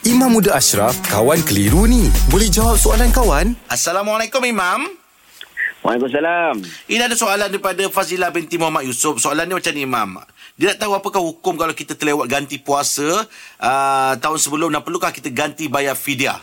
Imam 0.00 0.32
Muda 0.32 0.56
Ashraf, 0.56 0.96
kawan 1.12 1.44
keliru 1.44 1.84
ni. 1.84 2.08
Boleh 2.32 2.48
jawab 2.48 2.80
soalan 2.80 3.12
kawan? 3.12 3.52
Assalamualaikum 3.68 4.40
Imam. 4.48 4.88
Waalaikumsalam. 5.84 6.56
Ini 6.88 7.04
ada 7.04 7.12
soalan 7.12 7.52
daripada 7.52 7.84
Fazila 7.92 8.32
binti 8.32 8.56
Muhammad 8.56 8.88
Yusof. 8.88 9.20
Soalan 9.20 9.44
ni 9.44 9.60
macam 9.60 9.72
ni 9.76 9.84
Imam. 9.84 10.16
Dia 10.56 10.72
nak 10.72 10.80
tahu 10.80 10.92
apakah 10.96 11.20
hukum 11.20 11.52
kalau 11.60 11.76
kita 11.76 12.00
terlewat 12.00 12.32
ganti 12.32 12.56
puasa 12.56 13.28
uh, 13.60 14.12
tahun 14.16 14.40
sebelum 14.40 14.72
dan 14.72 14.80
perlukah 14.80 15.12
kita 15.12 15.28
ganti 15.36 15.68
bayar 15.68 15.92
fidyah? 15.92 16.40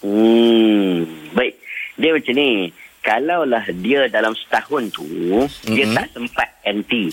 Hmm, 0.00 1.04
baik. 1.36 1.52
Dia 2.00 2.16
macam 2.16 2.32
ni. 2.32 2.72
Kalaulah 3.04 3.64
dia 3.76 4.08
dalam 4.08 4.32
setahun 4.32 4.88
tu, 4.92 5.04
mm-hmm. 5.04 5.68
dia 5.72 5.84
tak 5.92 6.16
sempat 6.16 6.48
ganti. 6.64 7.12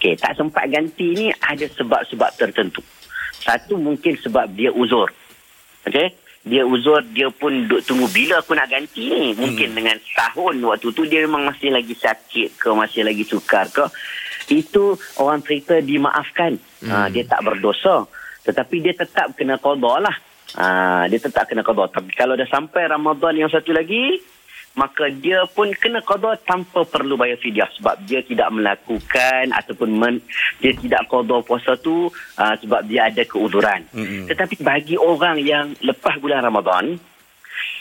Okey, 0.00 0.16
tak 0.16 0.32
sempat 0.40 0.64
ganti 0.72 1.06
ni 1.12 1.26
ada 1.36 1.68
sebab-sebab 1.68 2.32
tertentu. 2.40 2.80
Satu 3.50 3.74
mungkin 3.74 4.14
sebab 4.14 4.46
dia 4.54 4.70
uzur. 4.70 5.10
Okey? 5.82 6.14
Dia 6.46 6.62
uzur, 6.62 7.02
dia 7.10 7.26
pun 7.34 7.66
duk 7.66 7.82
tunggu 7.82 8.06
bila 8.14 8.38
aku 8.38 8.54
nak 8.54 8.70
ganti 8.70 9.10
ni. 9.10 9.34
Mungkin 9.34 9.74
hmm. 9.74 9.76
dengan 9.76 9.96
tahun 10.14 10.62
waktu 10.62 10.88
tu 10.94 11.02
dia 11.02 11.26
memang 11.26 11.50
masih 11.50 11.74
lagi 11.74 11.98
sakit 11.98 12.62
ke, 12.62 12.70
masih 12.70 13.02
lagi 13.02 13.26
sukar 13.26 13.66
ke. 13.74 13.90
Itu 14.54 14.94
orang 15.18 15.42
cerita 15.42 15.82
dimaafkan. 15.82 16.62
Hmm. 16.86 16.90
Ha, 16.94 16.96
dia 17.10 17.26
tak 17.26 17.42
berdosa. 17.42 18.06
Tetapi 18.46 18.76
dia 18.86 18.94
tetap 18.94 19.34
kena 19.34 19.58
kodok 19.58 19.98
lah. 19.98 20.16
Ha, 20.54 20.64
dia 21.10 21.18
tetap 21.18 21.50
kena 21.50 21.66
kodok. 21.66 21.90
Tapi 21.90 22.14
kalau 22.14 22.38
dah 22.38 22.46
sampai 22.46 22.86
Ramadan 22.86 23.34
yang 23.34 23.50
satu 23.50 23.74
lagi, 23.74 24.22
maka 24.78 25.10
dia 25.10 25.42
pun 25.50 25.74
kena 25.74 25.98
qada 26.00 26.38
tanpa 26.46 26.86
perlu 26.86 27.18
bayar 27.18 27.36
fidyah 27.42 27.66
sebab 27.74 28.06
dia 28.06 28.22
tidak 28.22 28.54
melakukan 28.54 29.50
ataupun 29.50 29.90
men, 29.98 30.22
dia 30.62 30.70
tidak 30.78 31.10
qada 31.10 31.42
puasa 31.42 31.74
tu 31.74 32.06
uh, 32.12 32.54
sebab 32.62 32.86
dia 32.86 33.10
ada 33.10 33.22
keuzuran. 33.26 33.82
Mm-hmm. 33.90 34.30
Tetapi 34.30 34.54
bagi 34.62 34.94
orang 34.94 35.42
yang 35.42 35.74
lepas 35.82 36.22
bulan 36.22 36.46
Ramadan 36.46 36.96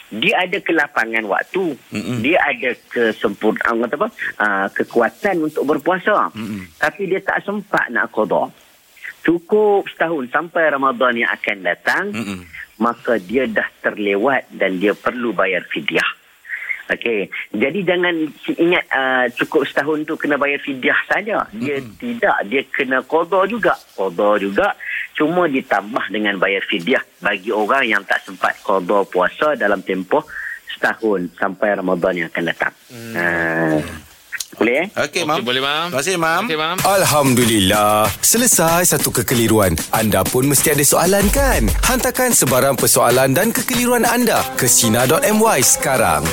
dia 0.09 0.41
ada 0.41 0.57
kelapangan 0.57 1.21
waktu, 1.29 1.77
mm-hmm. 1.77 2.17
dia 2.25 2.41
ada 2.41 2.69
kesempurnaan 2.89 3.85
apa? 3.85 4.09
Uh, 4.41 4.67
kekuatan 4.73 5.45
untuk 5.45 5.69
berpuasa. 5.69 6.33
Mm-hmm. 6.33 6.81
Tapi 6.81 7.01
dia 7.05 7.21
tak 7.21 7.45
sempat 7.45 7.93
nak 7.93 8.09
qada. 8.09 8.49
Cukup 9.21 9.85
setahun 9.85 10.33
sampai 10.33 10.73
Ramadan 10.73 11.13
yang 11.13 11.29
akan 11.29 11.57
datang, 11.61 12.03
mm-hmm. 12.09 12.39
maka 12.81 13.21
dia 13.21 13.45
dah 13.45 13.69
terlewat 13.85 14.49
dan 14.49 14.81
dia 14.81 14.97
perlu 14.97 15.29
bayar 15.29 15.61
fidyah. 15.69 16.18
Okey. 16.89 17.29
Jadi 17.53 17.79
jangan 17.85 18.15
ingat 18.57 18.85
uh, 18.89 19.25
cukup 19.37 19.61
setahun 19.69 20.09
tu 20.09 20.17
kena 20.17 20.41
bayar 20.41 20.57
fidyah 20.57 20.99
saja. 21.05 21.45
Dia 21.53 21.77
hmm. 21.77 22.01
tidak, 22.01 22.37
dia 22.49 22.61
kena 22.65 23.05
qada 23.05 23.45
juga. 23.45 23.77
Qada 23.93 24.41
juga 24.41 24.73
cuma 25.13 25.45
ditambah 25.45 26.09
dengan 26.09 26.41
bayar 26.41 26.65
fidyah 26.65 27.03
bagi 27.21 27.53
orang 27.53 27.85
yang 27.85 28.01
tak 28.07 28.25
sempat 28.25 28.57
qada 28.65 29.05
puasa 29.05 29.53
dalam 29.53 29.85
tempoh 29.85 30.25
setahun 30.73 31.29
sampai 31.37 31.77
Ramadan 31.77 32.25
yang 32.25 32.27
akan 32.33 32.43
datang. 32.49 32.73
Hmm. 32.89 33.13
Uh, 33.13 33.81
boleh 34.59 34.75
eh? 34.75 34.87
Okey, 34.91 35.23
Mam. 35.23 35.39
Okay, 35.39 35.45
boleh, 35.45 35.61
Mam. 35.61 35.87
Terima 35.87 35.99
kasih, 36.01 36.15
Mam. 36.17 36.43
Okay, 36.49 36.57
Mam. 36.59 36.77
Alhamdulillah. 36.83 38.11
Selesai 38.19 38.97
satu 38.97 39.13
kekeliruan. 39.13 39.77
Anda 39.93 40.25
pun 40.25 40.49
mesti 40.49 40.75
ada 40.75 40.83
soalan, 40.83 41.29
kan? 41.29 41.69
Hantarkan 41.87 42.35
sebarang 42.35 42.75
persoalan 42.75 43.31
dan 43.31 43.53
kekeliruan 43.53 44.03
anda 44.03 44.41
ke 44.57 44.65
Sina.my 44.65 45.59
sekarang. 45.63 46.25